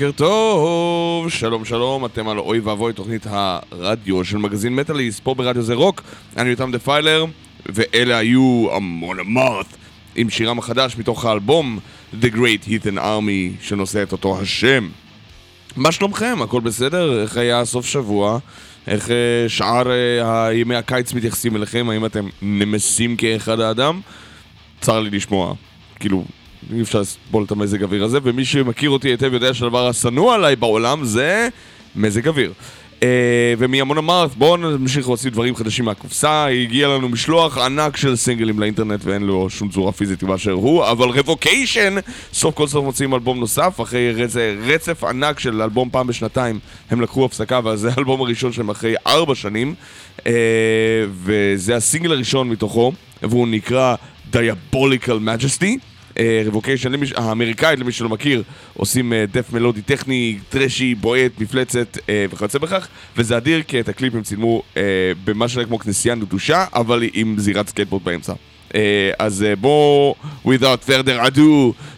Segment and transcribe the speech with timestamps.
[0.00, 5.62] בוקר טוב, שלום שלום, אתם על אוי ואבוי, תוכנית הרדיו של מגזין מטאליסט, פה ברדיו
[5.62, 6.02] זה רוק,
[6.36, 7.24] אני יותם דפיילר,
[7.66, 9.66] ואלה היו המון אמרת
[10.16, 11.78] עם שירם החדש מתוך האלבום
[12.22, 14.88] The Great Heathen Army, שנושא את אותו השם.
[15.76, 16.38] מה שלומכם?
[16.42, 17.22] הכל בסדר?
[17.22, 18.38] איך היה הסוף שבוע?
[18.86, 21.88] איך אה, שאר אה, ימי הקיץ מתייחסים אליכם?
[21.90, 24.00] האם אתם נמסים כאחד האדם?
[24.80, 25.54] צר לי לשמוע.
[25.98, 26.24] כאילו,
[26.74, 30.56] אי אפשר לסבול את המזג האוויר הזה, ומי שמכיר אותי היטב יודע שהדבר השנוא עליי
[30.56, 31.48] בעולם זה
[31.96, 32.52] מזג אוויר.
[33.00, 33.02] Uh,
[33.58, 39.00] ומהמון אמרת, בואו נמשיך להוציא דברים חדשים מהקופסה, הגיע לנו משלוח ענק של סינגלים לאינטרנט
[39.04, 41.94] ואין לו שום צורה פיזית באשר הוא, אבל רבוקיישן,
[42.32, 44.36] סוף כל סוף מוציאים אלבום נוסף, אחרי רצ...
[44.66, 46.58] רצף ענק של אלבום פעם בשנתיים,
[46.90, 49.74] הם לקחו הפסקה, וזה האלבום הראשון שלהם אחרי ארבע שנים,
[50.18, 50.22] uh,
[51.24, 52.92] וזה הסינגל הראשון מתוכו,
[53.22, 53.94] והוא נקרא
[54.32, 55.89] Diabolical Majesty.
[56.46, 58.42] Revocation, אה, האמריקאית, למי שלא מכיר,
[58.74, 63.88] עושים דף uh, מלודי טכני, ת'ראשי, בועט, מפלצת uh, וכיוצא בכך, וזה אדיר כי את
[63.88, 64.62] הקליפ הם צילמו
[65.24, 68.32] במה שנראה כמו כנסייה נטושה, אבל עם זירת סקייטבורד באמצע.
[69.18, 70.14] אז בואו,
[70.46, 71.40] without further ado,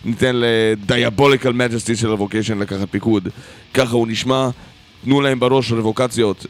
[0.04, 3.28] ניתן ל Diabolical Majesty של Revocation לקחת פיקוד.
[3.74, 4.48] ככה הוא נשמע,
[5.04, 6.46] תנו להם בראש רבוקציות.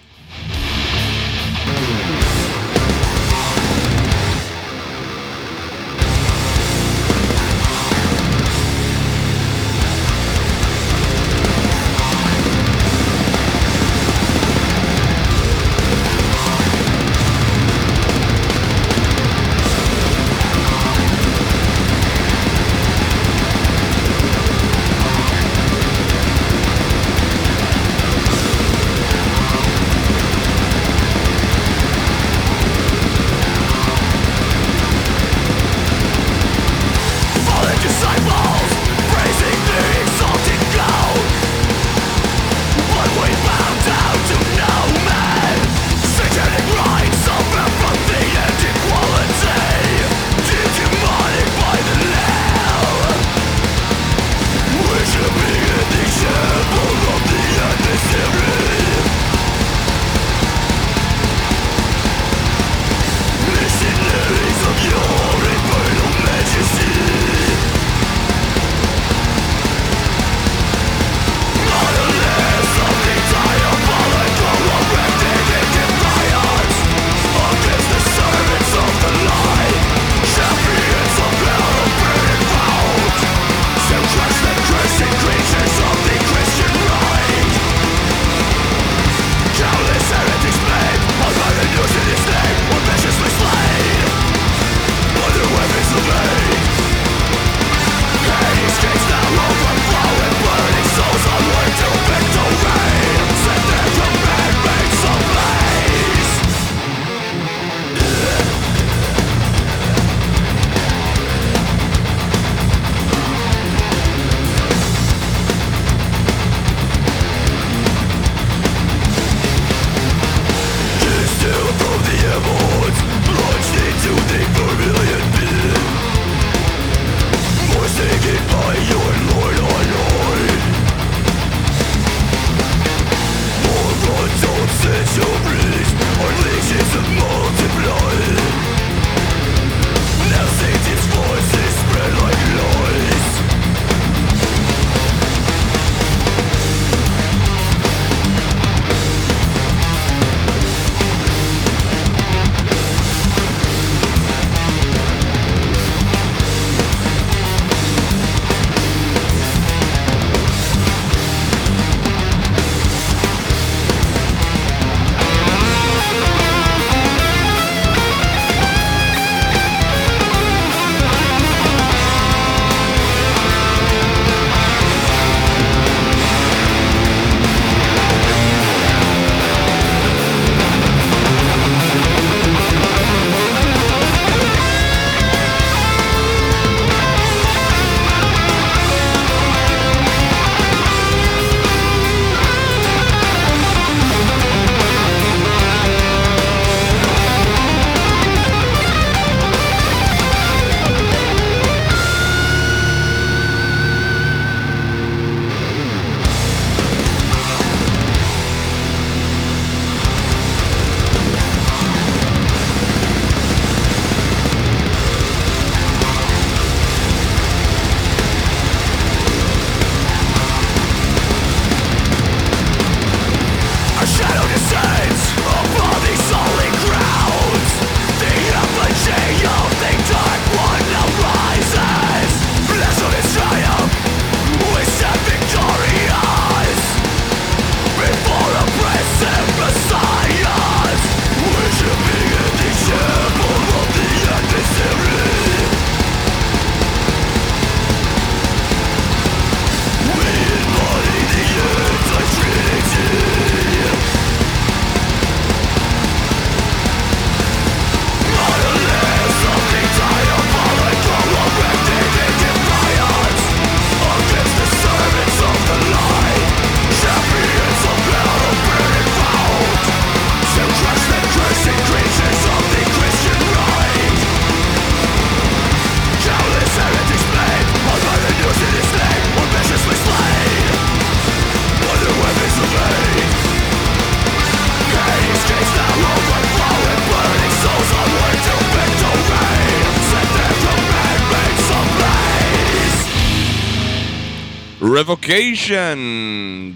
[295.32, 295.98] Revocation,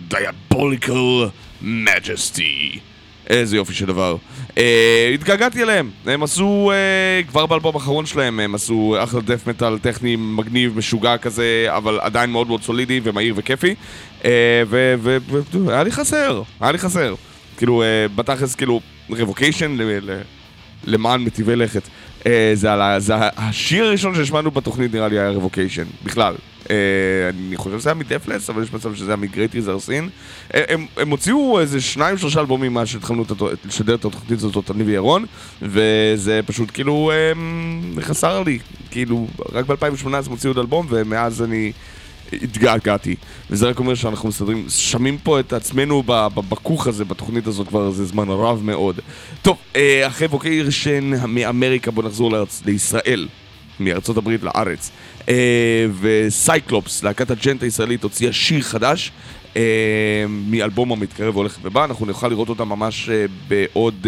[0.08, 1.30] Diabolical
[1.62, 2.78] Majesty.
[3.30, 4.16] איזה יופי של דבר.
[4.58, 9.78] אה, התגעגעתי אליהם, הם עשו, אה, כבר באלבום האחרון שלהם, הם עשו אחלה דף מטאל
[9.78, 13.74] טכני מגניב, משוגע כזה, אבל עדיין מאוד מאוד סולידי ומהיר וכיפי.
[14.24, 17.14] אה, והיה לי חסר, היה לי חסר.
[17.56, 19.76] כאילו, אה, בתכלס, כאילו, רבוקיישן
[20.84, 21.82] למען מטיבי לכת.
[22.26, 26.34] אה, זה, על, זה השיר הראשון שהשמענו בתוכנית נראה לי היה רבוקיישן, בכלל.
[26.70, 26.76] אה,
[27.28, 29.78] אני חושב שזה היה מ Deathless, אבל יש מצב שזה היה מ Great Is Our
[29.78, 30.08] Sin.
[30.50, 33.24] הם, הם הוציאו איזה שניים שלושה אלבומים מאז שהתחלנו
[33.64, 35.24] לשדר את התוכנית הזאת, אני וירון,
[35.62, 38.58] וזה פשוט כאילו אה, חסר לי.
[38.90, 41.72] כאילו, רק ב-2018 הם הוציאו עוד אלבום, ומאז אני...
[42.32, 43.16] התגעגעתי.
[43.50, 46.02] וזה רק אומר שאנחנו מסתדרים, שמים פה את עצמנו
[46.48, 49.00] בכוך הזה, בתוכנית הזאת כבר איזה זמן רב מאוד.
[49.42, 53.28] טוב, אה, אחרי Revocation מאמריקה בוא נחזור לארץ, לישראל,
[53.80, 54.90] מארצות הברית לארץ.
[55.28, 59.12] אה, ו Cyclops, להקת ה djent הישראלית, הוציאה שיר חדש.
[59.56, 63.10] אה, מאלבום המתקרב הולך ובא, אנחנו נוכל לראות אותה ממש
[63.48, 64.06] בעוד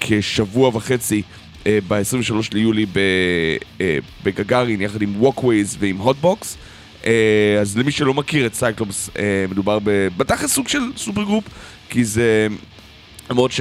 [0.00, 1.22] כשבוע וחצי
[1.64, 2.86] ב-23 ליולי
[4.24, 6.56] בגגרין יחד עם Walkways ועם Hotbox.
[7.06, 9.78] אה, אז למי שלא מכיר את Cyclops, אה, מדובר
[10.16, 11.44] בתכלס סוג של supergroup,
[11.88, 12.46] כי זה...
[13.30, 13.60] למרות ש...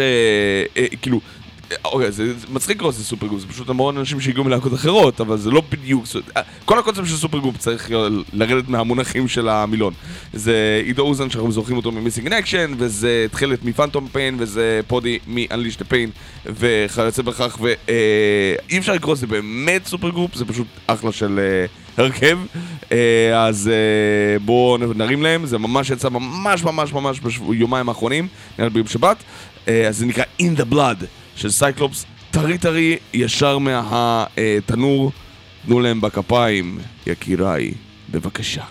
[0.78, 1.20] אה, כאילו...
[1.86, 5.38] אוקיי, זה מצחיק לקרוא לזה super group, זה פשוט המון אנשים שהגיעו מלהקות אחרות, אבל
[5.38, 6.06] זה לא בדיוק,
[6.66, 7.92] כל הקונספט של super group צריך
[8.34, 9.94] לרדת מהמונחים של המילון.
[10.34, 14.82] זה עידו אוזן שאנחנו זוכרים אותו מ Missing Action, וזה תכלת מ Phantom Pain, וזה
[14.88, 16.10] פודי מ-Unleash the Pain,
[16.46, 21.40] וכיוצא בכך, ואי אפשר לקרוא לזה באמת super group, זה פשוט אחלה של
[22.00, 22.40] הרכב.
[23.36, 23.72] אז
[24.46, 28.28] בואו נרים להם, זה ממש יצא ממש ממש ממש ביומיים האחרונים,
[28.58, 29.18] נראה לי ביום שבת,
[29.68, 31.06] אז זה נקרא In the Blood.
[31.36, 35.12] של Cyclops, טרי טרי, ישר מהתנור.
[35.66, 37.72] תנו להם בכפיים, יקיריי,
[38.12, 38.64] בבקשה.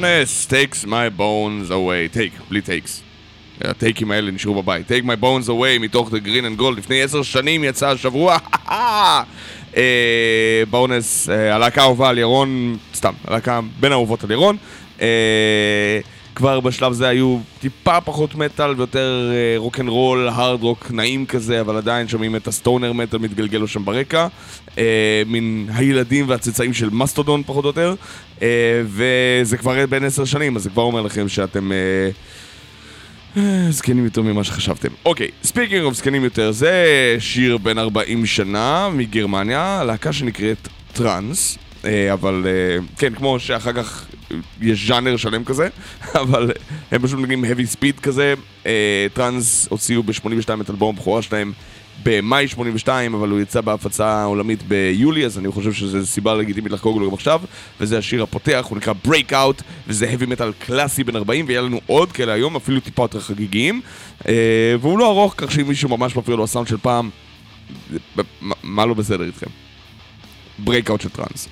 [0.00, 2.16] Baroness, takes my bones away.
[2.16, 3.02] take, בלי takes.
[3.60, 4.90] הטייקים האלה נשארו בבית.
[4.90, 6.76] take my bones away מתוך The Green and Gold.
[6.76, 8.38] לפני עשר שנים יצא השבוע.
[9.76, 14.56] אה, Baroness, אה, הלהקה האהובה על ירון, סתם, הלהקה בין האהובות על ירון.
[16.36, 21.26] אה, כבר בשלב זה היו טיפה פחות מטאל ויותר rock and roll, הארד רוק נעים
[21.26, 24.26] כזה, אבל עדיין שומעים את ה stoner metal מתגלגל לו שם ברקע.
[24.78, 27.94] אה, מן הילדים והצאצאים של מסטודון פחות או יותר.
[28.42, 31.72] אה, וזה כבר בין עשר שנים, אז זה כבר אומר לכם שאתם...
[31.72, 32.10] אה,
[33.36, 34.88] אה, זקנים יותר ממה שחשבתם.
[35.04, 36.86] אוקיי, speaking of זקנים יותר, זה
[37.18, 41.65] שיר בן 40 שנה מגרמניה, להקה שנקראת Trance, אה,
[42.12, 44.06] אבל אה, כן, כמו שאחר כך
[44.60, 45.68] יש ז'אנר שלם כזה,
[46.22, 46.50] אבל
[46.90, 48.34] הם פשוט מגיעים heavy speed כזה.
[49.14, 51.52] Trance הוציאו ב-82 את אלבום הבכורה שלהם
[52.02, 56.98] במאי 82, אבל הוא יצא בהפצה עולמית ביולי, אז אני חושב שזו סיבה לגיטימית לחגוג
[56.98, 57.40] לו גם עכשיו,
[57.80, 62.12] וזה השיר הפותח, הוא נקרא Breakout, וזה heavy metal קלאסי בן 40, ויהיה לנו עוד
[62.12, 63.80] כאלה היום, אפילו טיפה יותר חגיגיים,
[64.28, 67.10] אה, והוא לא ארוך, כך שאם מישהו ממש מפריע לו הסאונד של פעם,
[68.62, 69.46] מה לא בסדר איתכם?
[70.66, 71.48] Breakout של טראנס.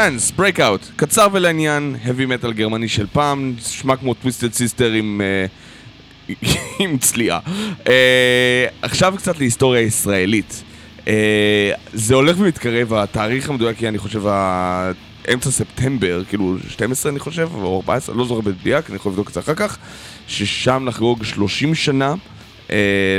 [0.00, 5.20] Trance, Break Out, קצר ולעניין, heavy metal גרמני של פעם, נשמע כמו Twisted Sister עם,
[6.28, 6.32] אה,
[6.82, 7.40] עם צליעה.
[7.84, 7.88] אה,
[8.82, 10.62] עכשיו קצת להיסטוריה ישראלית.
[10.98, 11.08] אה,
[11.92, 14.22] זה הולך ומתקרב, התאריך המדויק אני חושב
[15.32, 19.34] אמצע ספטמבר, כאילו 12 אני חושב, או 14, לא זוכר במדויק, אני יכול לבדוק את
[19.34, 19.78] זה אחר כך,
[20.26, 22.14] ששם נחגוג 30 שנה
[22.66, 22.70] אה,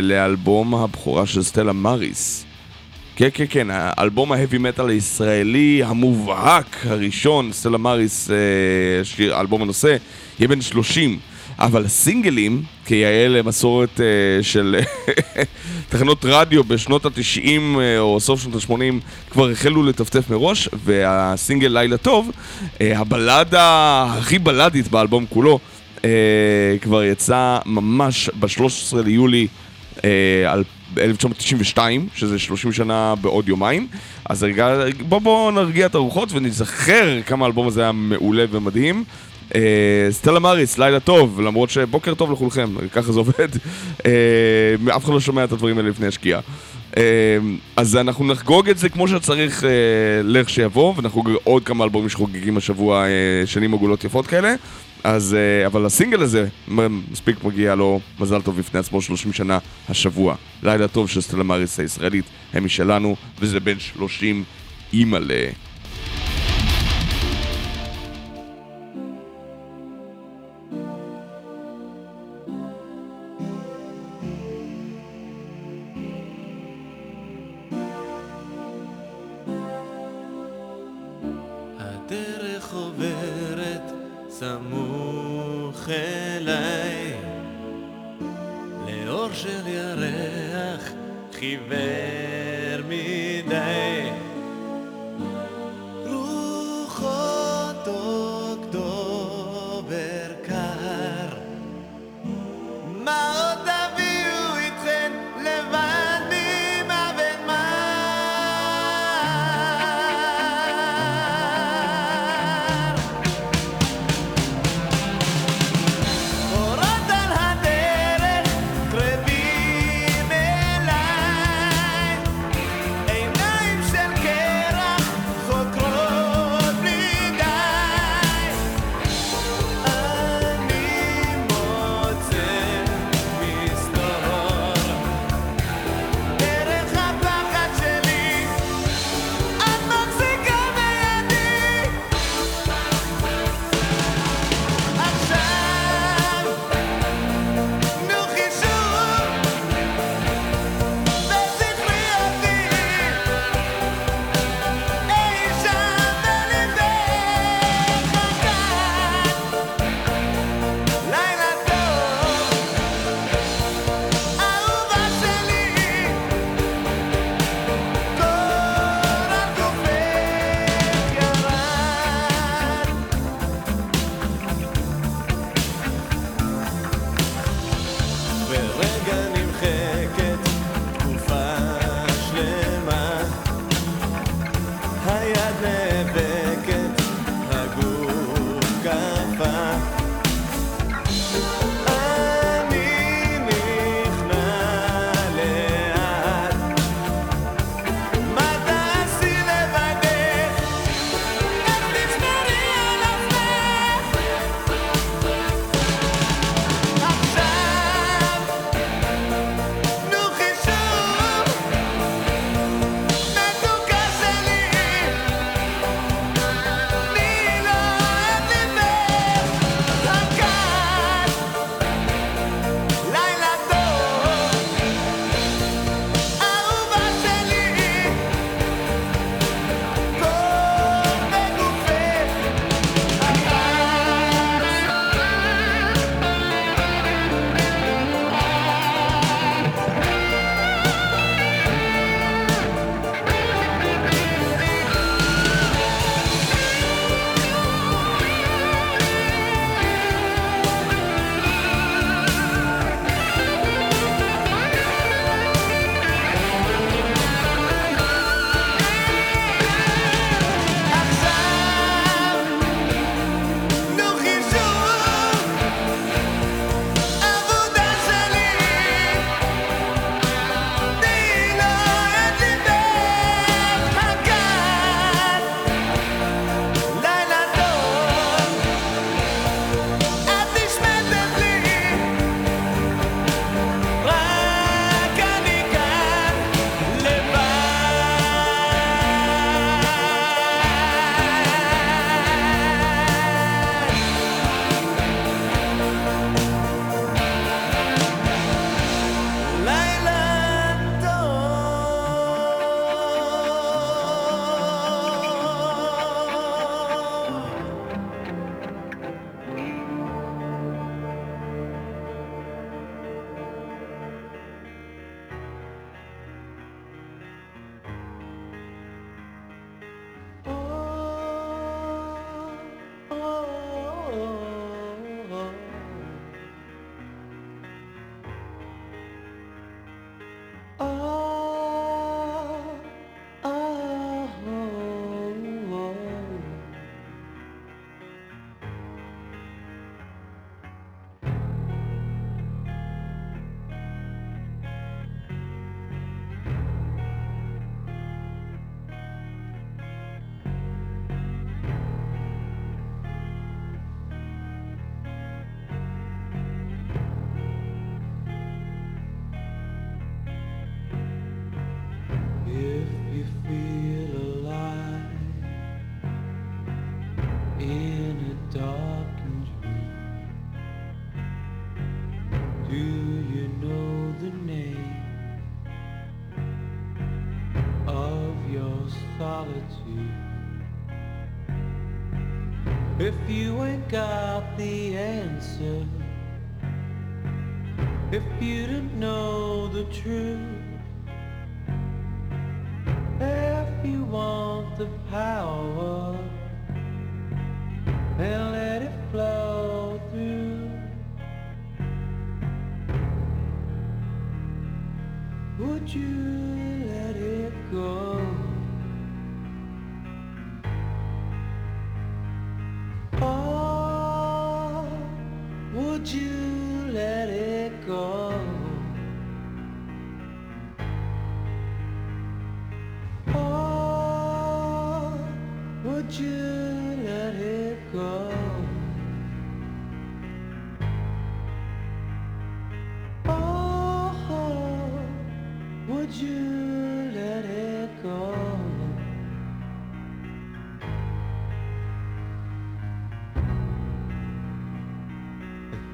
[0.01, 2.40] לאלבום הבכורה של Stella Maris.
[3.21, 8.35] כן, כן, כן, האלבום ההאבי מטאל הישראלי המובהק הראשון, סטלה מריס, אה,
[9.03, 9.95] שיר, אלבום הנושא,
[10.39, 11.19] יהיה בן 30.
[11.59, 14.75] אבל סינגלים, כיאה למסורת uh, של
[15.89, 21.97] תחנות רדיו בשנות ה-90 uh, או סוף שנות ה-80 כבר החלו לטפטף מראש, והסינגל לילה
[21.97, 22.31] טוב,
[22.79, 25.59] הבלדה הכי בלדית באלבום כולו,
[26.81, 29.47] כבר יצא ממש ב-13 ליולי
[29.97, 30.01] uh,
[30.93, 31.77] ב-1992,
[32.15, 33.87] שזה 30 שנה בעוד יומיים.
[34.25, 34.45] אז
[35.07, 39.03] בואו בוא נרגיע את הרוחות ונזכר כמה האלבום הזה היה מעולה ומדהים.
[39.55, 43.47] אה, סטלה מריס, לילה טוב, למרות שבוקר טוב לכולכם, ככה זה עובד.
[44.05, 46.41] אה, אף אחד לא שומע את הדברים האלה לפני השקיעה.
[46.97, 47.37] אה,
[47.75, 49.69] אז אנחנו נחגוג את זה כמו שצריך אה,
[50.23, 53.09] לך שיבוא, ונחגוג עוד כמה אלבומים שחוגגים השבוע אה,
[53.45, 54.55] שנים עגולות יפות כאלה.
[55.03, 56.47] אז, אה, אבל הסינגל הזה,
[57.11, 59.57] מספיק מגיע לו מזל טוב בפני עצמו 30 שנה
[59.89, 60.35] השבוע.
[60.63, 64.43] לילה טוב של סטלה מריס הישראלית, הם משלנו, וזה בן 30
[64.93, 65.49] אימא'לה.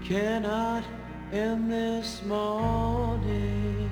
[0.08, 0.86] cannot
[1.34, 3.90] end this morning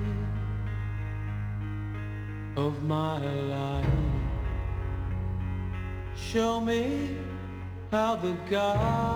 [2.56, 3.86] of my life.
[6.16, 7.18] Show me
[7.90, 9.15] how the God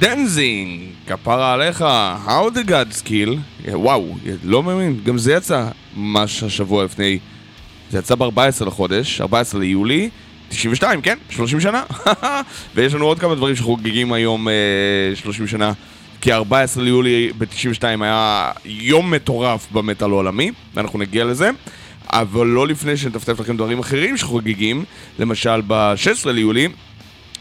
[0.00, 1.84] Danzig, כפרה עליך,
[2.26, 3.36] How the Gods Kill,
[3.72, 7.18] וואו, לא מאמין, גם זה יצא ממש השבוע לפני,
[7.90, 10.10] זה יצא ב-14 לחודש, 14 ליולי,
[10.48, 11.82] 92, כן, 30 שנה,
[12.74, 14.54] ויש לנו עוד כמה דברים שחוגגים היום אה,
[15.14, 15.72] 30 שנה,
[16.20, 21.50] כי 14 ליולי ב-92 היה יום מטורף במטאל העולמי, ואנחנו נגיע לזה.
[22.12, 24.84] אבל לא לפני שנטפטף לכם דברים אחרים שחוגגים,
[25.18, 26.68] למשל ב-16 ליולי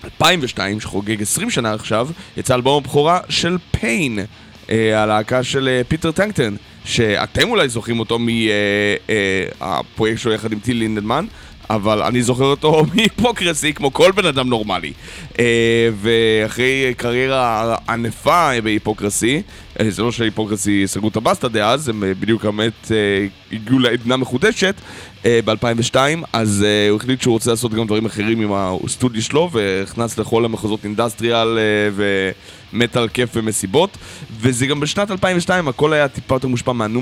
[0.06, 4.20] 2002, שחוגג 20 שנה עכשיו, יצא אלבום הבכורה של Pain,
[4.70, 8.20] אה, הלהקה של אה, פיטר טגטגרן, שאתם אולי זוכרים אותו
[9.60, 11.26] מהפרויקט שלו יחד עם טיל לינדמן.
[11.70, 14.94] אבל אני זוכר אותו מ Hypocrisy כמו כל בן אדם נורמלי.
[15.40, 19.42] אה, ואחרי קריירה ענפה ב Hypocrisy,
[19.80, 23.80] אה, זה לא ש Hypocrisy סגרו את הבסטה דאז, הם אה, בדיוק באמת אה, הגיעו
[23.80, 24.76] לעדנה מחודשת
[25.26, 25.96] אה, ב-2002,
[26.34, 30.84] אז הוא החליט שהוא רוצה לעשות גם דברים אחרים עם הסטודיו שלו, ונכנס לכל המחוזות
[30.84, 31.60] industrial
[32.74, 33.98] ומטאל כיף ומסיבות,
[34.42, 37.02] וזה גם בשנת 2002, הכל היה טיפה יותר מושפע מה nu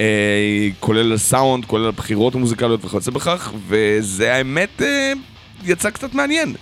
[0.00, 5.12] אה, כולל הסאונד, כולל הבחירות המוזיקליות וכיוצא בכך, וזה האמת אה,
[5.64, 6.54] יצא קצת מעניין.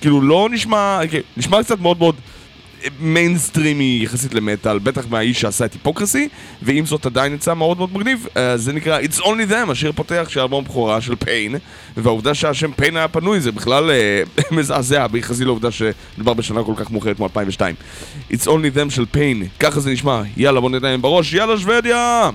[0.00, 2.14] כאילו לא נשמע, כן, נשמע קצת מאוד מאוד
[3.00, 6.28] מיינסטרימי יחסית למטאל, בטח מהאיש שעשה את Hypocrisy,
[6.62, 8.26] ועם זאת עדיין יצא מאוד מאוד מגניב.
[8.36, 11.54] אה, זה נקרא It's Only Them, השיר פותח של אלבום בכורה של פיין,
[11.96, 14.22] והעובדה שהשם פיין היה פנוי זה בכלל אה,
[14.56, 17.74] מזעזע ביחסי לעובדה שמדובר בשנה כל כך מאוחרת כמו 2002.
[18.30, 22.30] It's Only Them של פיין, ככה זה נשמע, יאללה בוא להם בראש, יאללה שוודיה!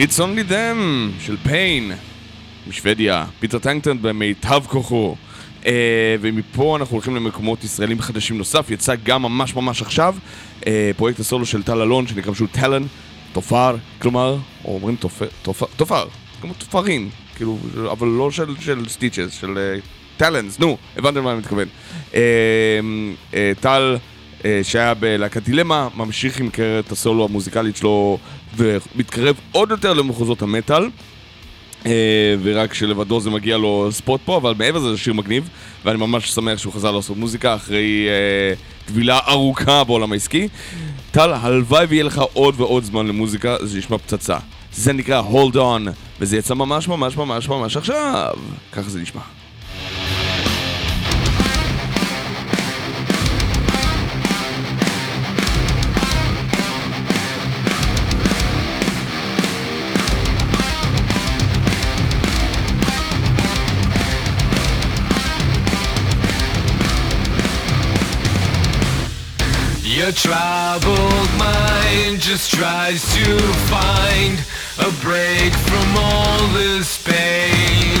[0.00, 0.78] It's Only Them
[1.20, 1.92] של Pain
[2.66, 5.16] משוודיה, פיטר טגטגרן במיטב כוחו.
[5.62, 5.66] אה,
[6.20, 10.14] ומפה אנחנו הולכים למקומות ישראלים חדשים נוסף, יצא גם ממש ממש עכשיו
[10.60, 10.64] אה,
[10.96, 12.82] פרויקט הסולו של טל אלון שנקרא פשוט Talon,
[13.32, 16.06] טופר, כלומר, או אומרים טופר, טופר, טופר,
[16.40, 17.58] כמו טופרים, כאילו,
[17.92, 19.58] אבל לא של, של stitches, של
[20.16, 21.68] talons, נו, הבנתם מה אני מתכוון.
[22.10, 24.09] אה, אה, טל אה,
[24.62, 28.18] שהיה בלהקת דילמה, ממשיך עם קריירת הסולו המוזיקלית שלו
[28.56, 30.84] ומתקרב עוד יותר למחוזות המטאל.
[31.86, 35.48] אה, ורק שלבדו זה מגיע לו ספוט פה, אבל מעבר לזה זה שיר מגניב,
[35.84, 40.48] ואני ממש שמח שהוא חזר לעשות מוזיקה אחרי אה, טבילה ארוכה בעולם העסקי.
[41.10, 44.38] טל, הלוואי ויהיה לך עוד ועוד זמן למוזיקה, זה נשמע פצצה.
[44.72, 48.34] זה נקרא Hold On, וזה יצא ממש ממש ממש ממש עכשיו.
[48.72, 49.39] ככה זה נשמע.
[70.10, 73.38] Your troubled mind just tries to
[73.70, 74.40] find
[74.80, 77.94] a break from all this pain.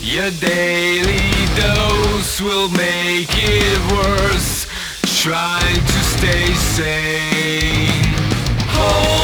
[0.00, 1.18] Your daily
[1.56, 4.68] dose will make it worse,
[5.20, 8.14] trying to stay sane.
[8.68, 9.17] Hold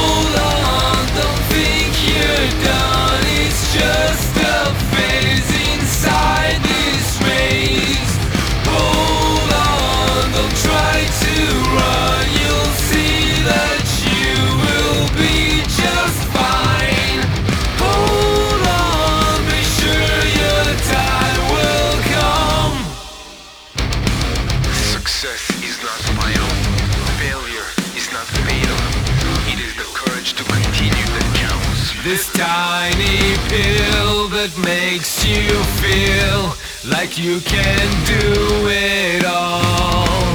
[36.87, 40.35] like you can do it all.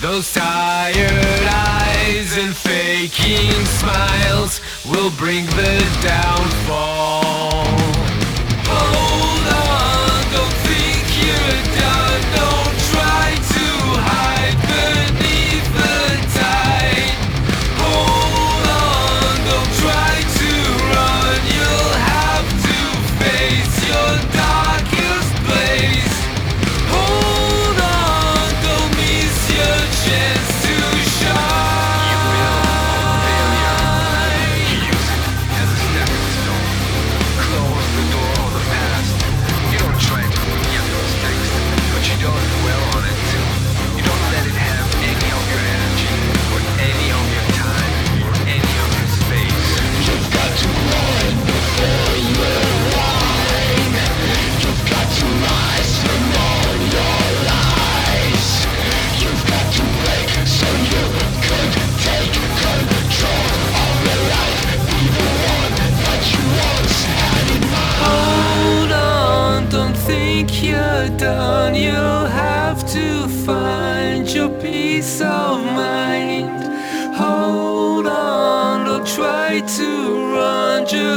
[0.00, 7.91] Those tired eyes and faking smiles will bring the downfall.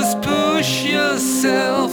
[0.05, 1.84] Just push yourself,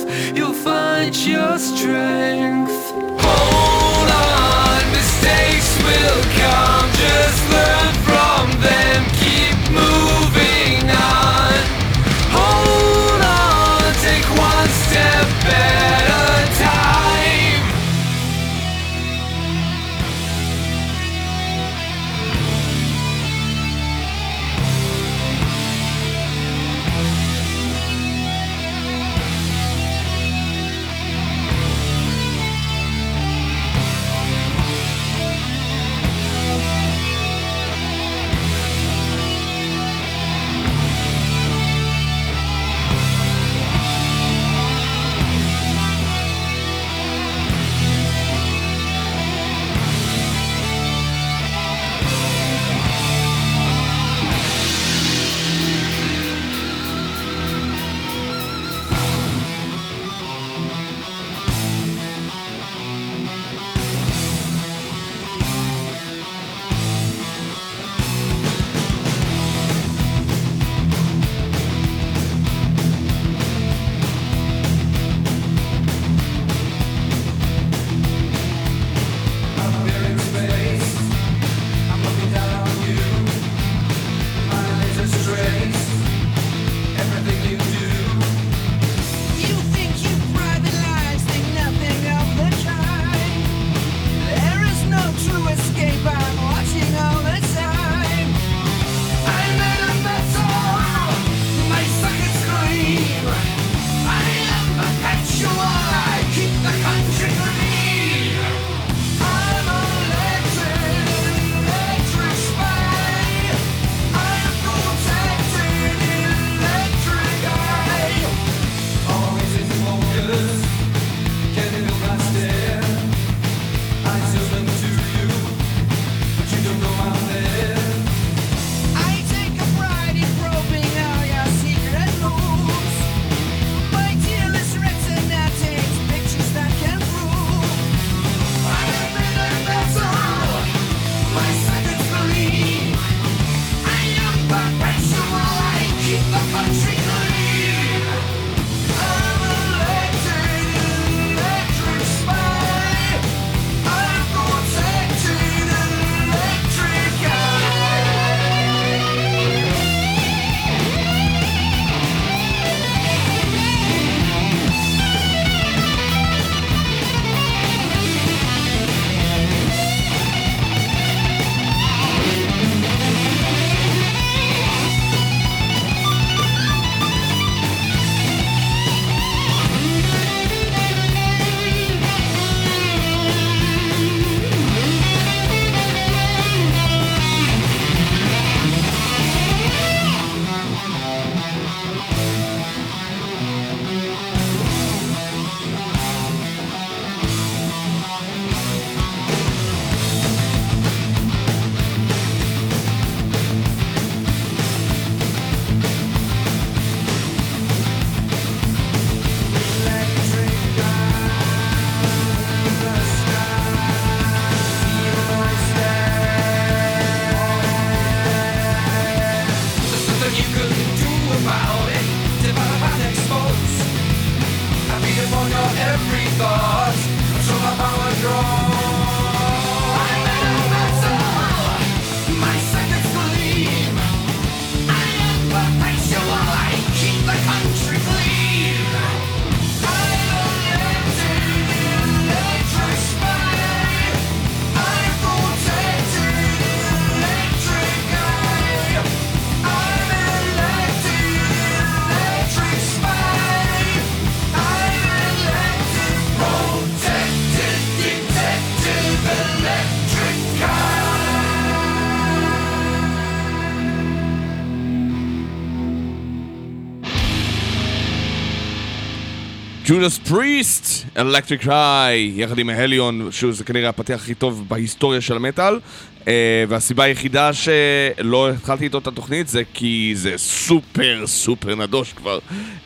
[270.03, 275.81] ג'ודס פריסט, אלקטריק היי, יחד עם ההליון, שזה כנראה הפתיח הכי טוב בהיסטוריה של המטאל.
[276.29, 282.39] אה, והסיבה היחידה שלא התחלתי איתו את התוכנית זה כי זה סופר סופר נדוש כבר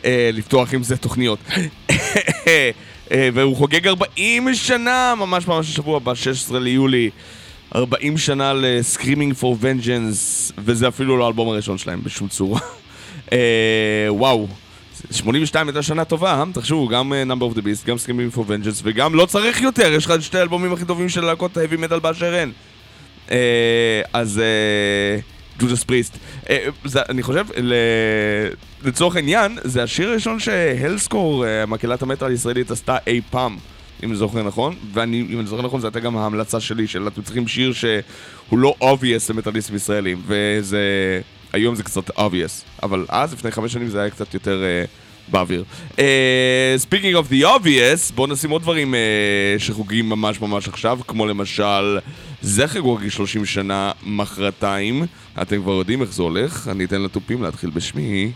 [0.05, 1.39] אה, לפתוח עם זה תוכניות.
[2.49, 2.71] אה,
[3.11, 7.11] והוא חוגג 40 שנה, ממש ממש השבוע, ב-16 ליולי.
[7.75, 12.61] 40 שנה ל-Screaming for Vengeance, וזה אפילו לא האלבום הראשון שלהם בשום צורה.
[13.33, 13.39] אה,
[14.09, 14.49] וואו,
[15.11, 16.45] 82 הייתה שנה טובה, אה?
[16.53, 19.93] תחשבו, גם אה, Number of the Beast, גם Screaming for Vengeance, וגם לא צריך יותר,
[19.93, 22.51] יש לך את שתי האלבומים הכי טובים של להקות heavy metal באשר הן.
[23.31, 24.41] אה, אז
[25.59, 26.19] ג'ודס פריסט.
[26.97, 27.47] אני חושב,
[28.85, 33.57] לצורך העניין, זה השיר הראשון שהלסקור, מקהלת המטאל הישראלית, עשתה אי פעם.
[34.03, 37.09] אם אני זוכר נכון, ואני, אם אני זוכר נכון, זו הייתה גם ההמלצה שלי, של
[37.09, 40.81] אתם צריכים שיר שהוא לא obvious למטאליסטים ישראלים, וזה...
[41.57, 44.89] היום זה קצת obvious, אבל אז, לפני חמש שנים, זה היה קצת יותר uh,
[45.33, 45.65] באוויר.
[45.93, 45.99] Uh,
[46.89, 51.99] speaking of the obvious, בואו נשים עוד דברים uh, שחוגגים ממש ממש עכשיו, כמו למשל,
[52.43, 55.07] זכר חוגג 30 שנה מחרתיים.
[55.43, 58.33] אתם כבר יודעים איך זה הולך, אני אתן לתופים להתחיל בשמי.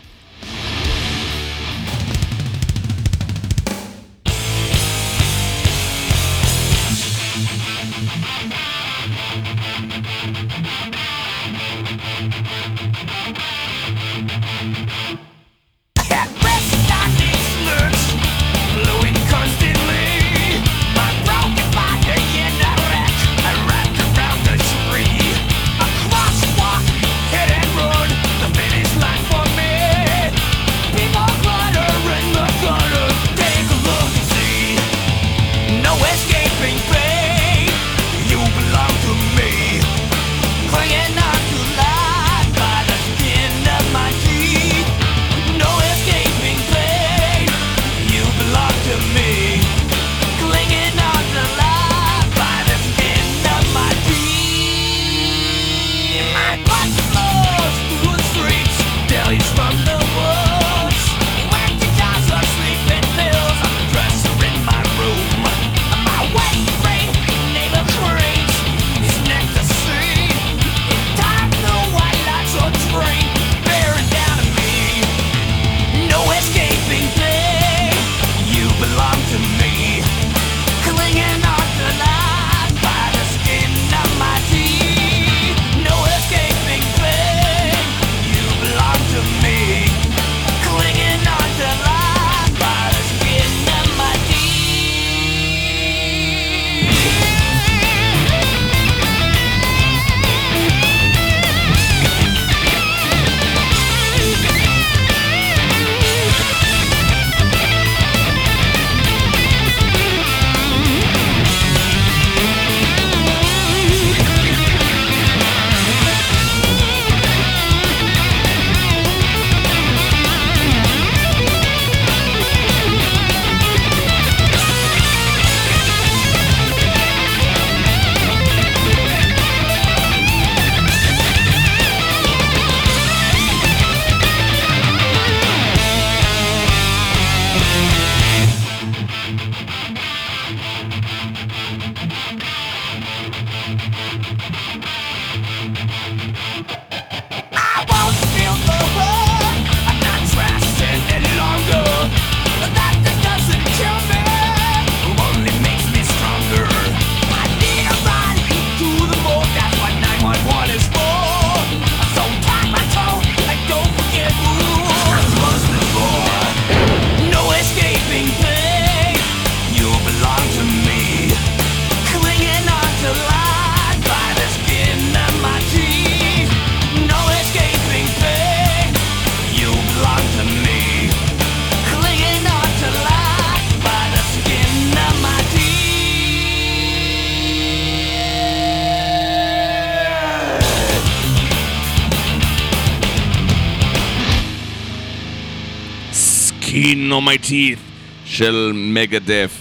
[197.43, 197.79] Teeth
[198.25, 199.51] של מגדף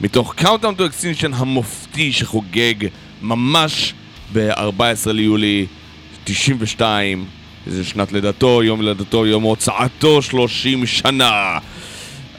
[0.00, 2.74] מתוך Countdown to Extinction המופתי שחוגג
[3.22, 3.94] ממש
[4.32, 5.66] ב-14 ליולי
[6.24, 7.24] 92
[7.66, 11.58] זה שנת לידתו, יום לידתו, יום הוצאתו 30 שנה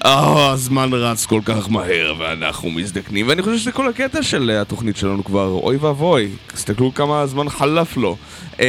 [0.06, 4.62] אה, הזמן רץ כל כך מהר ואנחנו מזדקנים ואני חושב שזה כל הקטע של אה,
[4.62, 8.18] התוכנית שלנו כבר, אוי ואבוי, תסתכלו כמה זמן חלף לו.
[8.60, 8.66] אה,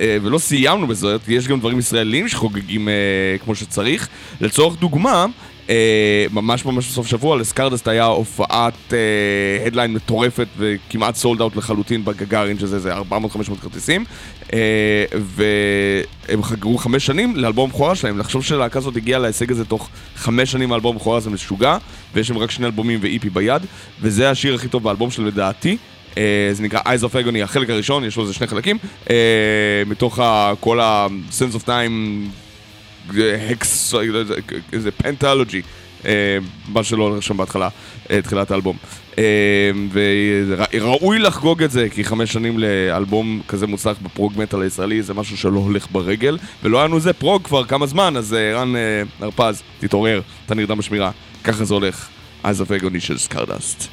[0.00, 2.88] אה, ולא סיימנו בזאת, יש גם דברים ישראלים שחוגגים
[3.44, 4.08] כמו שצריך.
[4.40, 5.26] לצורך דוגמה,
[5.70, 5.74] אה,
[6.32, 8.92] ממש ממש בסוף שבוע, לסקרדסט היה הופעת
[9.66, 13.02] הדליין מטורפת וכמעט סולד אאוט לחלוטין בגגארין, שזה איזה 400-500
[13.62, 14.04] כרטיסים.
[14.52, 18.18] אה, והם חגגו חמש שנים לאלבום בכורה שלהם.
[18.18, 21.76] לחשוב שלהקה הזאת הגיעה להישג הזה תוך חמש שנים מאלבום בכורה זה משוגע,
[22.14, 23.62] ויש להם רק שני אלבומים ואיפי ביד,
[24.00, 25.76] וזה השיר הכי טוב באלבום שלהם לדעתי.
[26.18, 28.78] אה, זה נקרא Eyes of Agony, החלק הראשון, יש לו איזה שני חלקים,
[29.10, 29.16] אה,
[29.86, 31.70] מתוך ה- כל ה-Sense of Time
[33.50, 33.94] הקס,
[34.72, 35.62] איזה פנטלוגי,
[36.68, 37.68] מה שלא רשם בהתחלה,
[38.10, 38.76] אה, תחילת האלבום.
[39.18, 39.70] אה,
[40.72, 45.36] וראוי לחגוג את זה, כי חמש שנים לאלבום כזה מוצלח בפרוג מטאל הישראלי זה משהו
[45.36, 49.02] שלא הולך ברגל, ולא היה לנו זה פרוג כבר כמה זמן, אז אה, רן אה,
[49.20, 51.10] הרפז, תתעורר, אתה נרדם בשמירה,
[51.44, 52.08] ככה זה הולך.
[52.44, 53.88] Of Agony של סקרדסט.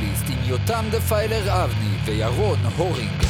[0.00, 3.29] מטאליסט עם יותם דפיילר אבני וירון הורינג.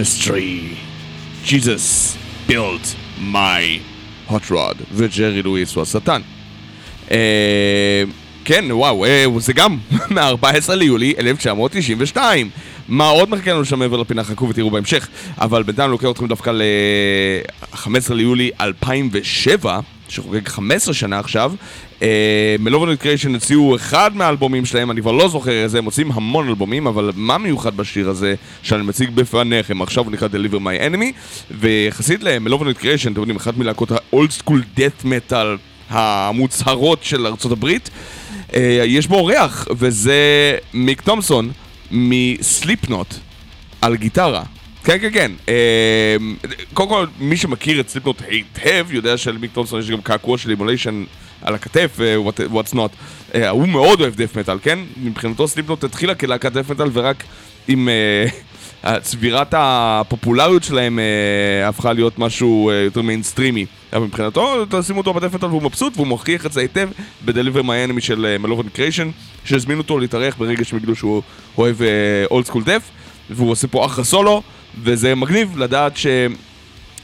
[0.00, 0.78] Ministry.
[1.44, 2.16] Jesus
[2.48, 3.80] built my
[4.28, 6.20] hot rod, וג'רי לואיס הוא השטן.
[7.10, 8.02] אה,
[8.44, 9.78] כן, וואו, אה, זה גם
[10.14, 12.50] מ-14 ליולי 1992.
[12.88, 14.24] מה עוד מחכה לנו שם מעבר לפינה?
[14.24, 15.08] חכו ותראו בהמשך.
[15.40, 19.80] אבל בינתיים לוקח אתכם דווקא ל-15 ליולי 2007,
[20.10, 21.52] שחוגג 15 שנה עכשיו.
[22.58, 26.86] מלובנט קריישן הציעו אחד מהאלבומים שלהם, אני כבר לא זוכר איזה, הם מוצאים המון אלבומים,
[26.86, 29.82] אבל מה מיוחד בשיר הזה שאני מציג בפניכם?
[29.82, 31.12] עכשיו הוא נקרא Deliver My Enemy,
[31.50, 35.58] ויחסית ל Malevolent Creation, אתם יודעים, אחת מלהקות ה-old school death metal
[35.90, 37.90] המוצהרות של ארצות הברית,
[38.54, 41.50] אה, יש בו אורח, וזה מיק תומסון
[41.90, 43.14] מ Slipknot
[43.80, 44.42] על גיטרה.
[44.84, 45.32] כן, כן, כן.
[45.48, 46.16] אה,
[46.74, 51.04] קודם כל, מי שמכיר את Slipknot היטב, יודע שלמיק תומסון יש גם קעקוע של Immolation
[51.42, 52.88] על הכתף, אה, what- whatnot.
[53.34, 54.78] אה, הוא מאוד אוהב death metal, כן?
[54.96, 57.24] מבחינתו Slipknot התחילה כלהקת death metal ורק
[57.68, 57.88] עם...
[57.88, 58.26] אה,
[59.02, 60.98] צבירת הפופולריות שלהם
[61.64, 63.66] הפכה להיות משהו יותר מיינסטרימי.
[63.92, 66.88] אבל מבחינתו, תשימו אותו ב death metal והוא מבסוט, והוא מוכיח את זה היטב
[67.26, 67.32] My
[67.88, 69.10] Enemy של Malevolent Creation,
[69.44, 71.22] שהזמינו אותו להתארח ברגע שהם יגידו שהוא
[71.58, 71.76] אוהב
[72.30, 72.82] old school death,
[73.30, 74.42] והוא עושה פה אחלה סולו,
[74.82, 76.06] וזה מגניב לדעת ש...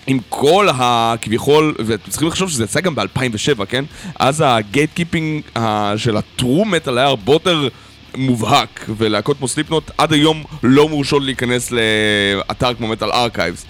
[0.06, 3.84] עם כל הכביכול, ואתם צריכים לחשוב שזה יצא גם ב-2007, כן?
[4.18, 5.42] אז ה gatekeeping
[5.96, 7.68] של ה true metal היה הרבה יותר
[8.16, 13.66] מובהק, ולהקות כמו Slipknot עד היום לא מורשות להיכנס לאתר כמו Metal Archives.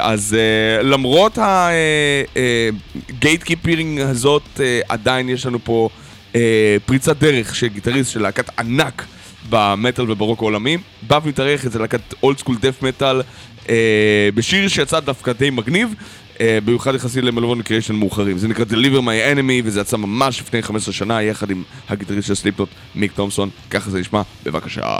[0.00, 1.38] אז אה, למרות
[3.08, 5.88] ה gatekeeping הזאת, אה, עדיין יש לנו פה
[6.34, 9.04] אה, פריצת דרך של גיטריסט של להקת ענק
[9.50, 13.22] במטאל וברוק העולמי, בא ומתארח אצל להקת old school death metal
[14.34, 15.94] בשיר שיצא דווקא די מגניב,
[16.40, 18.38] אה, במיוחד יחסית למלובון קריאשן מאוחרים.
[18.38, 22.34] זה נקרא Deliver My Enemy, וזה יצא ממש לפני 15 שנה, יחד עם הגיטריסט של
[22.34, 23.50] סליפנוט, מיק תומסון.
[23.70, 24.98] ככה זה נשמע, בבקשה.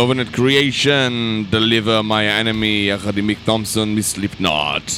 [0.00, 4.92] מלובנט קריאיישן, Deliver My Enemy, יחד עם מיק תומפסון מסליפ נוט.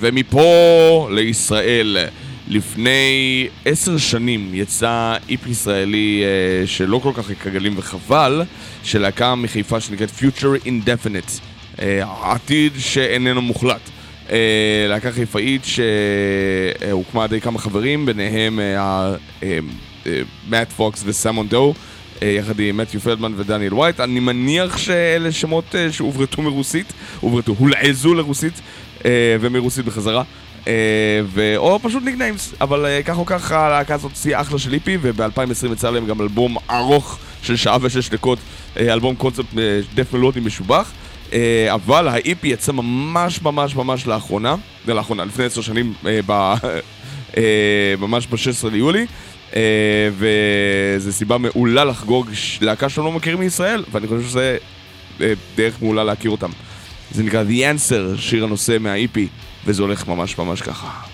[0.00, 1.96] ומפה לישראל.
[2.48, 8.42] לפני עשר שנים יצא איפ ישראלי uh, שלא כל כך כגלים וחבל,
[8.82, 11.40] של להקה מחיפה שנקראת Future Indefinite,
[11.76, 11.80] uh,
[12.22, 13.80] עתיד שאיננו מוחלט.
[14.26, 14.30] Uh,
[14.88, 18.60] להקה חיפאית שהוקמה על ידי כמה חברים, ביניהם
[20.48, 21.74] מאט פוקס וסמון דו,
[22.22, 24.00] יחד עם מתיו פלדמן ודניאל ווייט.
[24.00, 28.60] אני מניח שאלה שמות אה, שהוברטו מרוסית, הוברטו, הולעזו לרוסית
[29.04, 30.22] אה, ומרוסית בחזרה.
[30.68, 30.72] אה.
[31.56, 35.72] או פשוט nicknames, אבל אה, כך או כך הלהקה הזאת הוציאה אחלה של EP, וב-2020
[35.72, 38.38] יצא להם גם אלבום ארוך של שעה ושש דקות,
[38.76, 40.92] אה, אלבום קונספט אה, דת' מלודי משובח.
[41.32, 44.54] אה, אבל ה EP יצא ממש ממש ממש לאחרונה,
[44.88, 46.54] לאחרונה, לפני עשר שנים, אה.
[47.36, 49.06] אה, ממש ב-16 ליולי.
[49.56, 54.56] אה, וזו סיבה מעולה לחגוג להקה שאנחנו לא מכירים מישראל, ואני חושב שזה
[55.20, 56.50] אה, דרך מעולה להכיר אותם.
[57.10, 59.18] זה נקרא The Answer, שיר הנושא מה-EP,
[59.66, 61.13] וזה הולך ממש ממש ככה.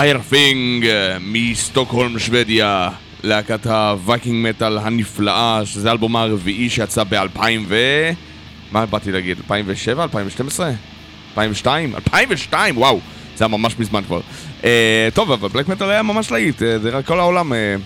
[0.00, 2.88] פיירפינג אה, מסטוקהולם שוודיה,
[3.22, 7.76] להקת הווייקינג מטאל הנפלאה, שזה האלבום הרביעי שיצא ב-2000 ו...
[8.72, 9.38] מה באתי להגיד?
[9.38, 10.02] 2007?
[10.02, 10.70] 2012?
[11.30, 11.94] 2002?
[11.94, 12.76] 2002!
[12.78, 13.00] וואו!
[13.36, 14.20] זה היה ממש מזמן כבר.
[14.64, 17.76] אה, טוב, אבל בלק מטאל היה ממש להיט, אה, זה רק כל העולם אה,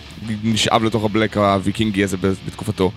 [0.44, 2.16] נשאב לתוך הבלק הוויקינגי הזה
[2.46, 2.90] בתקופתו.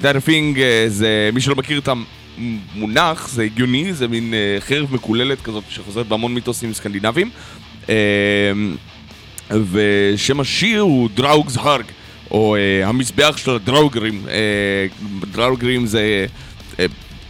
[0.00, 5.64] דיידפינג זה, מי שלא מכיר את המונח, זה הגיוני, זה מין אה, חרב מקוללת כזאת
[5.68, 7.30] שחוזרת בהמון מיתוסים סקנדינביים.
[7.88, 8.52] אה,
[9.72, 11.84] ושם השיר הוא דראוגס הרג,
[12.30, 14.22] או אה, המזבח של הדראוגרים.
[14.28, 14.86] אה,
[15.32, 16.26] דראוגרים זה
[16.78, 16.86] אה,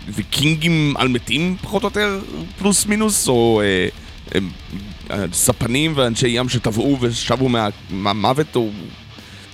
[0.08, 2.20] ויקינגים על מתים פחות או יותר,
[2.58, 3.88] פלוס מינוס, או אה,
[5.10, 8.70] אה, ספנים ואנשי ים שטבעו ושבו מה- מהמוות, או...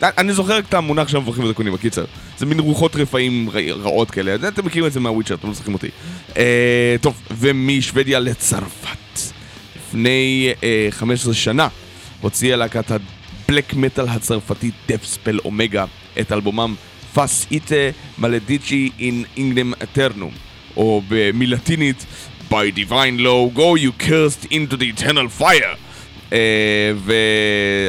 [0.02, 2.04] אני זוכר את המונח של המברכים ודקונים, בקיצר.
[2.38, 4.34] זה מין רוחות רפאים רע- רעות כאלה.
[4.48, 5.88] אתם מכירים את זה מהוויצ'ר, אתם לא משחקים אותי.
[6.36, 9.27] אה, טוב, ומשוודיה לצרפת.
[9.88, 11.68] לפני אה, 15 שנה
[12.20, 15.84] הוציאה להקת הבלק מטאל הצרפתית דף ספל אומגה
[16.20, 16.74] את אלבומם
[17.14, 17.74] פאס איטה
[18.18, 20.30] מלדיצ'י אין אינגדם אטרנום
[20.76, 22.06] או במילטינית
[22.50, 25.76] by divine law go you cursed into the eternal fire.
[26.32, 26.92] אה,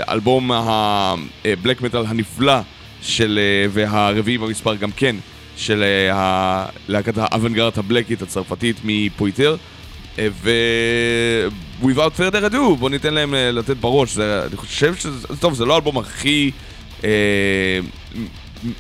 [0.07, 2.59] ואלבום הבלק מטאל הנפלא
[3.01, 5.15] של, אה, והרביעי במספר גם כן
[5.57, 9.78] של אה, להקת האוונגרד הבלקית הצרפתית מפויטר אה,
[10.31, 10.51] ו...
[11.81, 15.65] without further ado, בוא ניתן להם אה, לתת בראש, זה, אני חושב שזה, טוב, זה
[15.65, 16.51] לא האלבום הכי
[17.03, 17.09] אה,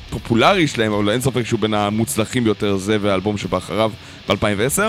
[0.09, 3.91] פופולרי שלהם, אבל אין ספק שהוא בין המוצלחים ביותר, זה והאלבום שבא אחריו
[4.29, 4.81] ב-2010.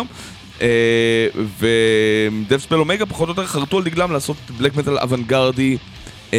[0.62, 1.26] אה,
[1.58, 5.76] ודף ספל אומגה פחות או יותר חרטו על דגלם לעשות בלק מטאל אוונגרדי
[6.32, 6.38] אה,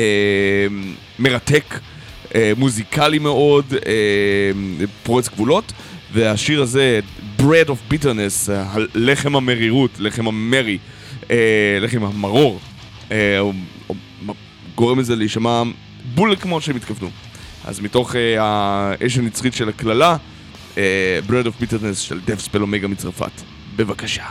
[1.19, 1.79] מרתק,
[2.35, 4.51] אה, מוזיקלי מאוד, אה,
[5.03, 5.73] פורץ גבולות,
[6.13, 6.99] והשיר הזה,
[7.41, 8.51] Bread of Bitterness,
[8.95, 10.77] הלחם המרירות, לחם המרי,
[11.31, 12.59] אה, לחם המרור,
[13.11, 13.39] אה,
[14.75, 15.63] גורם לזה להישמע
[16.15, 17.09] בול כמו שהם התכוונו.
[17.65, 20.17] אז מתוך אה, האש הנצחית של הקללה,
[20.77, 23.31] אה, Bread of Bitterness של דף ספל אומגה מצרפת.
[23.75, 24.25] בבקשה.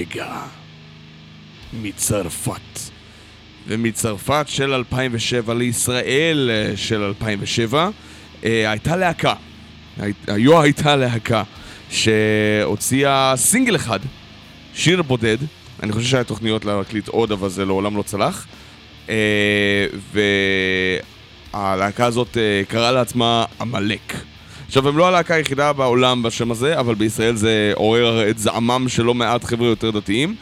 [0.00, 0.42] אומגה
[1.72, 2.80] מצרפת.
[3.68, 7.90] ומצרפת של 2007 לישראל אה, של 2007
[8.44, 9.34] אה, הייתה להקה,
[10.00, 11.42] הי- היו הייתה להקה
[11.90, 14.00] שהוציאה סינגל אחד,
[14.74, 15.36] שיר בודד,
[15.82, 18.46] אני חושב שהיה תוכניות להקליט עוד אבל זה לעולם לא צלח
[19.08, 19.86] אה,
[21.54, 24.14] והלהקה הזאת אה, קראה לעצמה עמלק.
[24.70, 29.02] עכשיו, הם לא הלהקה היחידה בעולם בשם הזה, אבל בישראל זה עורר את זעמם של
[29.02, 30.34] לא מעט חבר'ה יותר דתיים.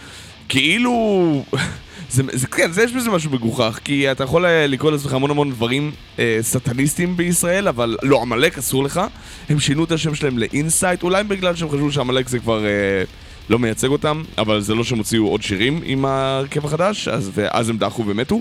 [0.48, 1.44] כאילו...
[2.10, 5.30] זה, זה, כן, זה, יש בזה משהו מגוחך, כי אתה יכול אה, לקרוא לעצמך המון
[5.30, 9.00] המון דברים אה, סטניסטיים בישראל, אבל לא, עמלק אסור לך.
[9.48, 13.02] הם שינו את השם שלהם ל Incite, אולי בגלל שהם חשבו שעמלק זה כבר אה,
[13.50, 17.68] לא מייצג אותם, אבל זה לא שהם הוציאו עוד שירים עם ההרכב החדש, אז, ואז
[17.68, 18.40] הם דחו ומתו.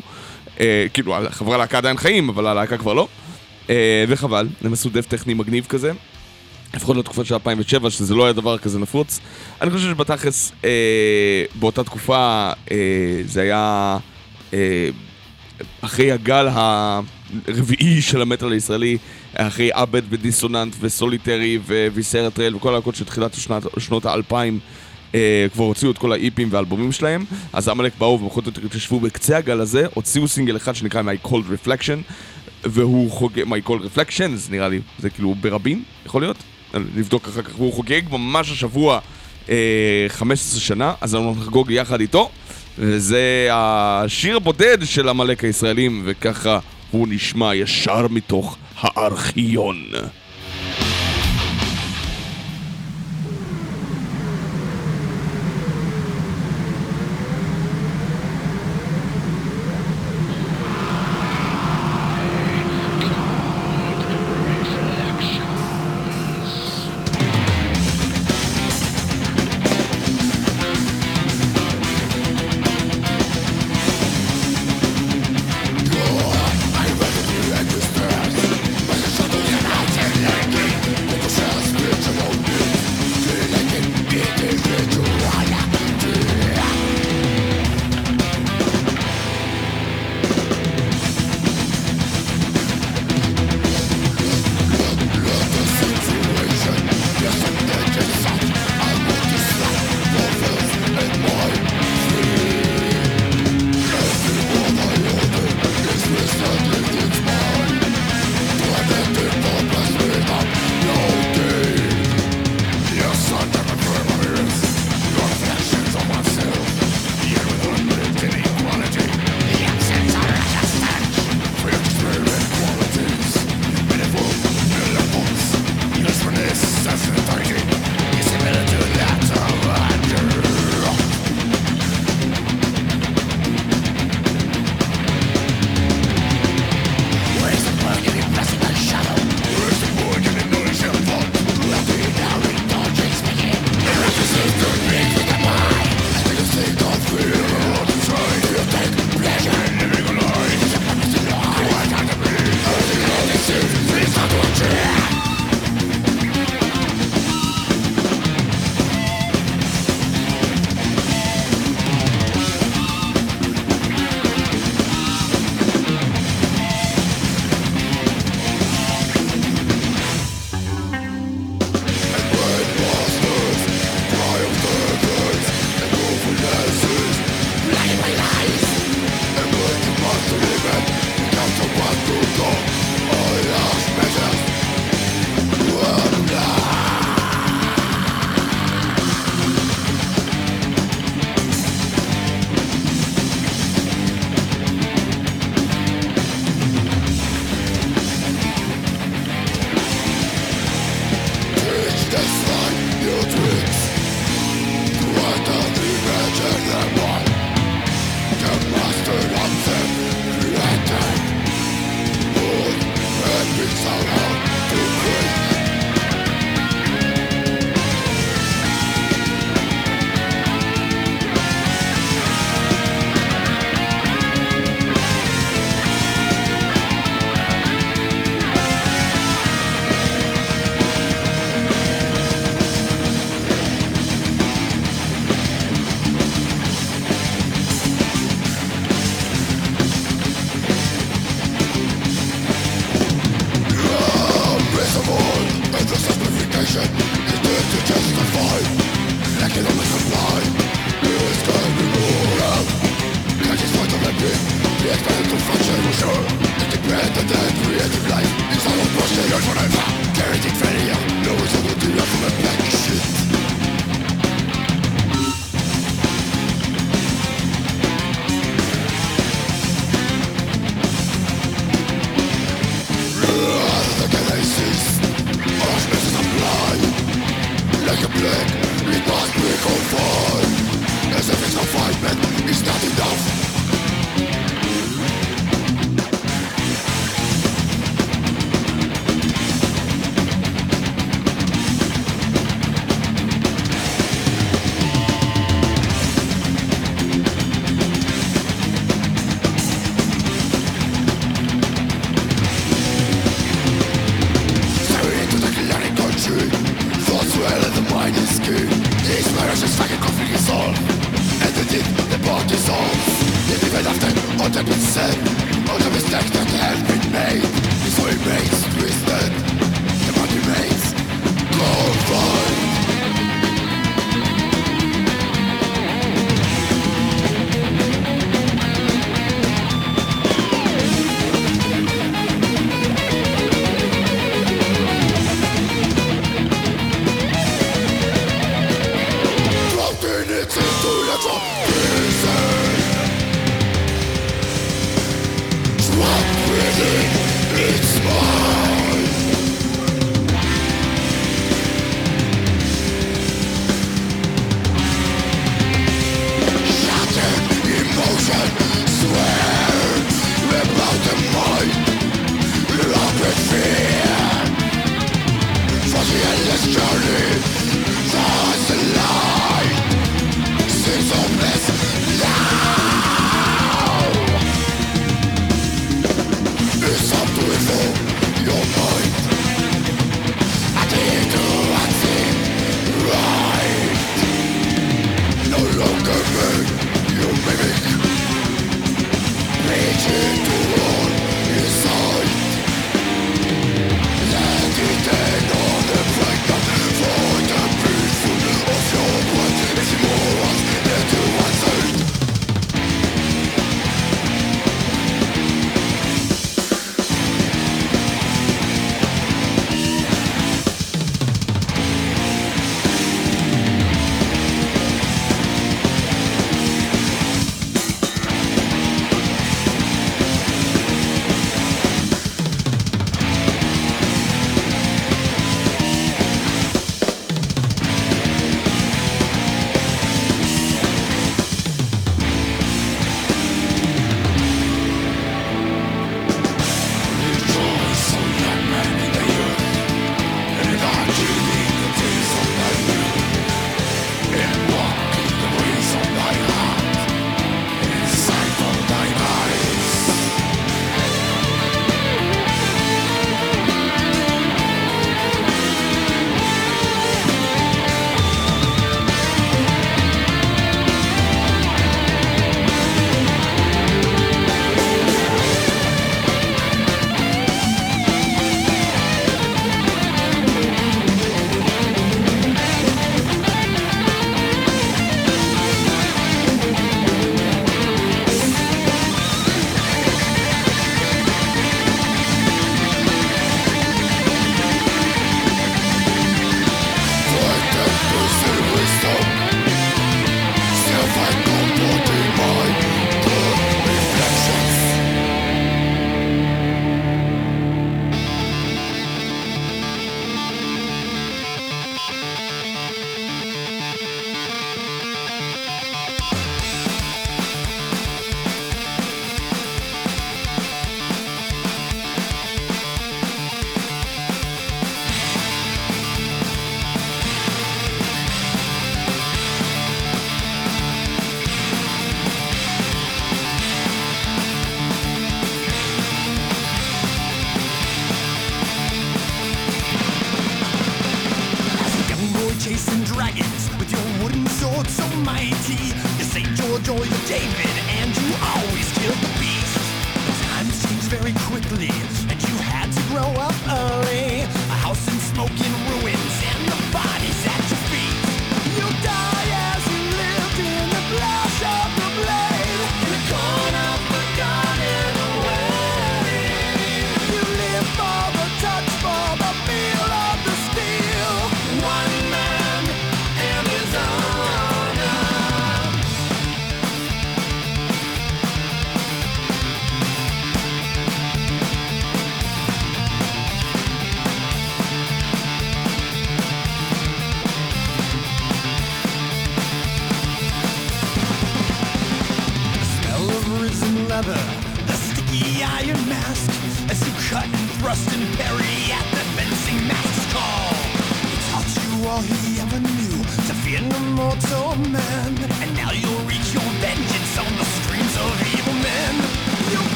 [0.59, 3.07] אה, כאילו, חברי הלהקה עדיין חיים, אבל הלהקה כבר לא.
[4.07, 5.91] וחבל, הם עשו דת' טכני מגניב כזה.
[6.73, 9.19] לפחות לתקופה של 2007, שזה לא היה דבר כזה נפוץ.
[9.61, 12.77] אני חושב שבתכלס, אה, באותה תקופה, אה,
[13.26, 13.98] זה היה
[14.53, 14.89] אה,
[15.81, 16.48] אחרי הגל
[17.48, 18.98] הרביעי של המטאל הישראלי,
[19.34, 21.60] אחרי עבד ודיסוננט וסוליטרי
[21.94, 24.60] וויסרה טרייל וכל הלהקות של תחילת השנת, שנות האלפיים.
[25.15, 28.99] אה, כבר הוציאו את כל ה EPים והאלבומים שלהם, אז עמלק באו ובכל זאת התיישבו
[28.99, 32.11] בקצה הגל הזה, הוציאו סינגל אחד שנקרא My Cold Reflection,
[32.63, 36.38] והוא חוגג, My Cold Reflections נראה לי, זה כאילו ברבים, יכול להיות?
[36.73, 38.99] נבדוק אחר כך, והוא חוגג ממש השבוע
[39.49, 42.29] אה, 15 שנה, אז אנחנו נחגוג יחד איתו,
[42.77, 46.59] וזה השיר הבודד של עמלק הישראלים, וככה
[46.91, 49.84] הוא נשמע ישר מתוך הארכיון.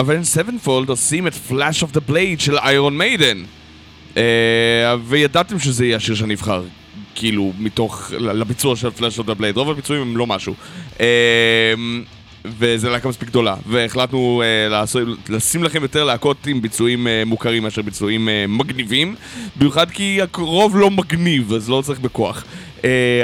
[0.00, 3.42] אבנג'ד סבנפולד עושים את Flash of the Blade של איירון מיידן.
[4.16, 4.22] אה,
[5.04, 6.62] וידעתם שזה יהיה השיר שנבחר,
[7.14, 9.56] כאילו, מתוך, לביצוע של Flash of the Blade.
[9.56, 10.54] רוב הביצועים הם לא משהו.
[11.00, 11.74] אה,
[12.44, 17.62] וזה להקה מספיק גדולה, והחלטנו אה, לעשות, לשים לכם יותר להקות עם ביצועים אה, מוכרים
[17.62, 19.14] מאשר ביצועים אה, מגניבים,
[19.56, 22.44] במיוחד כי הרוב לא מגניב, אז לא צריך בכוח.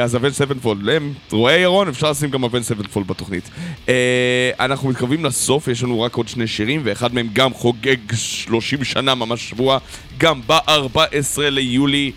[0.02, 3.50] אז אבנג'ד סבנפולד, הם ראויים, אפשר לשים גם אבנג'ד סבנפולד בתוכנית.
[3.88, 8.84] אה, אנחנו מתקרבים לסוף, יש לנו רק עוד שני שירים, ואחד מהם גם חוגג 30
[8.84, 9.78] שנה, ממש שבוע,
[10.18, 12.12] גם ב-14 ליולי.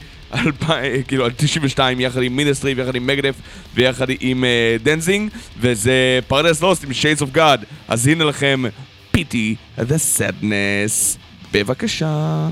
[1.07, 3.35] כאילו, על 92 יחד עם מיניסטרי ויחד עם מגדת'
[3.75, 8.63] ויחד עם אה, דנזינג וזה פרדס לוסט עם Shades of God אז הנה לכם
[9.11, 11.17] Pity the Sadness
[11.53, 12.49] בבקשה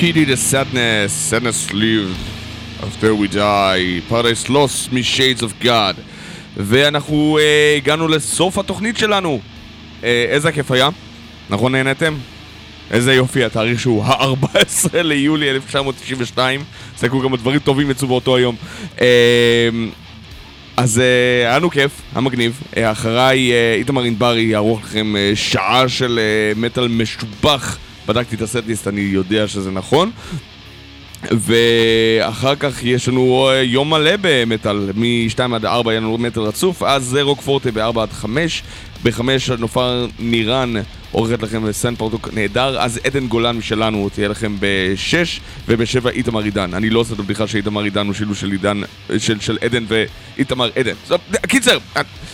[0.00, 2.16] pity the sadness, sadness lived
[2.86, 5.94] after we die, paradise lost me shades of God.
[6.56, 9.40] ואנחנו אה, הגענו לסוף התוכנית שלנו.
[10.04, 10.88] אה, איזה כיף היה?
[11.50, 12.14] נכון נהנתם?
[12.90, 16.64] איזה יופי, התאריך שהוא ה-14 ליולי 1992.
[16.94, 18.56] תסתכלו כמה דברים טובים יצאו באותו היום.
[19.00, 19.68] אה,
[20.76, 22.60] אז אה, היה לנו כיף, היה מגניב.
[22.76, 26.20] אה, אחריי אה, איתמר ענברי יערוך לכם אה, שעה של
[26.56, 27.78] מטאל משובח.
[28.06, 30.10] בדקתי את הסטליסט, אני יודע שזה נכון.
[31.22, 36.82] ואחר כך יש לנו אה, יום מלא במטאל, מ-2 עד 4 יהיה לנו מטאל רצוף,
[36.82, 38.62] אז זה רוק פורטה ב-4 עד 5,
[39.02, 39.20] ב-5
[39.58, 40.74] נופר נירן
[41.12, 46.74] עורכת לכם סן פורטוק נהדר, אז עדן גולן משלנו תהיה לכם ב-6, וב-7 איתמר עידן.
[46.74, 48.80] אני לא עושה את הבדיחה שאיתמר עידן הוא שילוב של עידן,
[49.18, 50.92] של, של עדן ואיתמר עדן.
[51.48, 51.78] קיצר,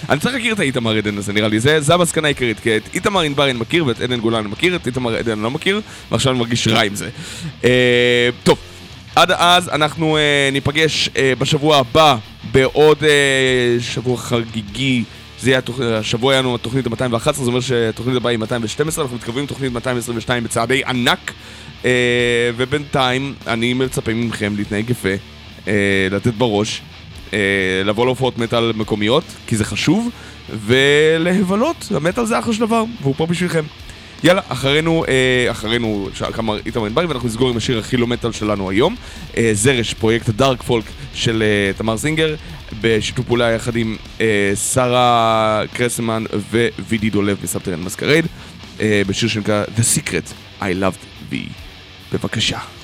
[0.09, 2.83] אני צריך להכיר את האיתמר עדן הזה נראה לי, זה, זה המסקנה העיקרית, כי את
[2.95, 5.81] איתמר ענבר אני מכיר ואת עדן גולן אני מכיר, את איתמר עדן אני לא מכיר,
[6.11, 7.09] ועכשיו אני מרגיש רע עם זה.
[7.65, 8.59] אה, טוב.
[9.17, 12.17] עד אז אנחנו אה, ניפגש אה, בשבוע הבא
[12.53, 15.05] בעוד אה, שבוע חגיגי.
[15.47, 15.81] זה יהיה התוכ...
[15.81, 20.45] השבוע היה לנו התוכנית ה-211, זה אומר שהתוכנית הבאה היא 212, אנחנו מתקרבים לתוכנית 222
[20.45, 21.33] בצעדי ענק.
[21.85, 21.91] אה,
[22.57, 25.09] ובינתיים אני מצפה מכם להתנהג יפה,
[25.69, 25.73] אה,
[26.11, 26.83] לתת בראש,
[27.33, 27.39] אה,
[27.85, 30.11] לבוא להופעות מטאל מקומיות, כי זה חשוב,
[30.67, 33.65] ולהבלות, המטאל זה אחלה של דבר, והוא פה בשבילכם.
[34.25, 38.97] יאללה, אחרינו, אה, אחרינו, כמה איתמר ענברי, ואנחנו נסגור עם השיר הקילומטר שלנו היום.
[39.37, 42.35] אה, זרש, פרויקט הדארק פולק של אה, תמר זינגר,
[42.81, 46.25] בשיתוף פעולה יחד עם אה, שרה קרסמן
[46.79, 48.27] ווידי דולב מסבתרן מסקרייד,
[48.81, 51.51] אה, בשיר שנקרא The Secret I Loved Thee.
[52.13, 52.76] בבקשה.